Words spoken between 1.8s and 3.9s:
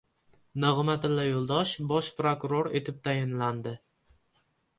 Bosh prokuror etib tayinlandi